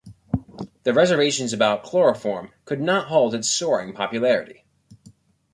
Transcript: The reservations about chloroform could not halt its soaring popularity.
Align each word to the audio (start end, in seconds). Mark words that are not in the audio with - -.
The 0.81 0.95
reservations 0.95 1.53
about 1.53 1.83
chloroform 1.83 2.49
could 2.65 2.81
not 2.81 3.09
halt 3.09 3.35
its 3.35 3.47
soaring 3.51 3.93
popularity. 3.93 4.65